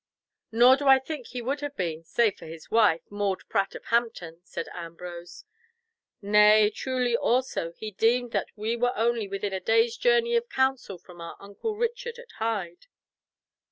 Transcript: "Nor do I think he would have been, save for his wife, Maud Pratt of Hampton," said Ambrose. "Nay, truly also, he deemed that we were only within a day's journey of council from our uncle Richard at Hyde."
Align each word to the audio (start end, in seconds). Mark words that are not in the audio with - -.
"Nor 0.51 0.77
do 0.77 0.87
I 0.87 0.97
think 0.97 1.27
he 1.27 1.43
would 1.43 1.61
have 1.61 1.75
been, 1.75 2.03
save 2.03 2.39
for 2.39 2.47
his 2.47 2.71
wife, 2.71 3.03
Maud 3.11 3.43
Pratt 3.49 3.75
of 3.75 3.85
Hampton," 3.93 4.41
said 4.43 4.67
Ambrose. 4.73 5.45
"Nay, 6.23 6.71
truly 6.71 7.15
also, 7.15 7.73
he 7.73 7.91
deemed 7.91 8.31
that 8.31 8.47
we 8.55 8.75
were 8.75 8.97
only 8.97 9.27
within 9.27 9.53
a 9.53 9.59
day's 9.59 9.95
journey 9.97 10.35
of 10.35 10.49
council 10.49 10.97
from 10.97 11.21
our 11.21 11.35
uncle 11.39 11.75
Richard 11.75 12.17
at 12.17 12.31
Hyde." 12.39 12.87